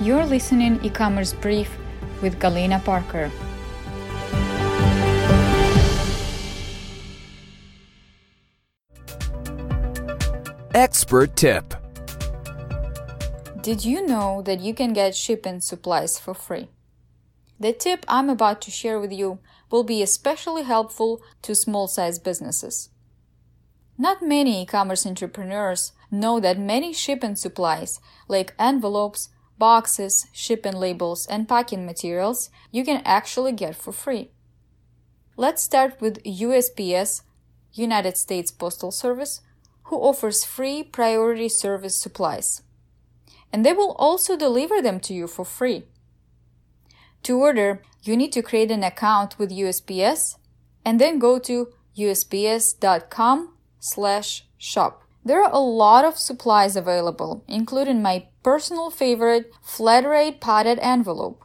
[0.00, 1.76] You're listening e-commerce brief
[2.22, 3.30] with Galina Parker.
[10.74, 11.74] Expert tip.
[13.60, 16.70] Did you know that you can get shipping supplies for free?
[17.58, 19.40] The tip I'm about to share with you
[19.70, 22.88] will be especially helpful to small sized businesses.
[23.98, 29.28] Not many e-commerce entrepreneurs know that many shipping supplies like envelopes,
[29.60, 34.30] boxes, shipping labels, and packing materials you can actually get for free.
[35.36, 37.22] Let's start with USPS,
[37.72, 39.42] United States Postal Service,
[39.84, 42.62] who offers free priority service supplies.
[43.52, 45.84] And they will also deliver them to you for free.
[47.24, 50.36] To order, you need to create an account with USPS
[50.84, 55.02] and then go to usps.com slash shop.
[55.22, 61.44] There are a lot of supplies available, including my personal favorite flat rate padded envelope,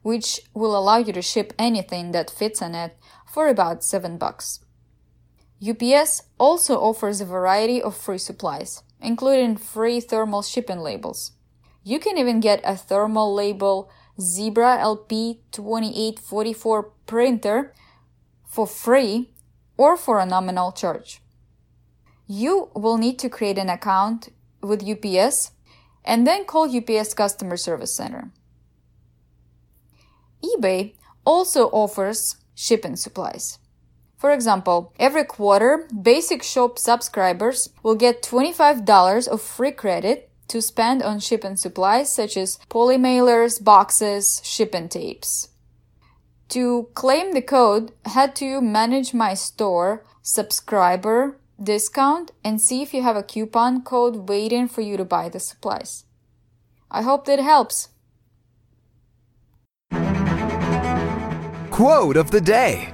[0.00, 2.96] which will allow you to ship anything that fits in it
[3.26, 4.60] for about 7 bucks.
[5.62, 11.32] UPS also offers a variety of free supplies, including free thermal shipping labels.
[11.84, 17.74] You can even get a thermal label Zebra LP2844 printer
[18.46, 19.30] for free
[19.76, 21.20] or for a nominal charge.
[22.26, 24.30] You will need to create an account
[24.62, 25.52] with UPS
[26.04, 28.30] and then call UPS Customer Service Center.
[30.42, 33.58] eBay also offers shipping supplies.
[34.16, 41.02] For example, every quarter, Basic Shop subscribers will get $25 of free credit to spend
[41.02, 45.48] on shipping supplies such as poly mailers, boxes, shipping tapes.
[46.50, 53.02] To claim the code, head to Manage My Store subscriber discount and see if you
[53.02, 56.04] have a coupon code waiting for you to buy the supplies.
[56.90, 57.88] I hope that helps.
[61.70, 62.92] Quote of the day.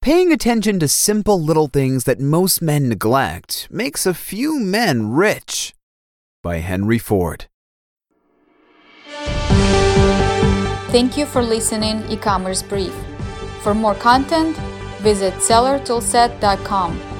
[0.00, 5.74] Paying attention to simple little things that most men neglect makes a few men rich.
[6.42, 7.46] By Henry Ford.
[10.92, 12.94] Thank you for listening e-commerce brief.
[13.64, 14.54] For more content,
[15.00, 17.13] visit sellertoolset.com.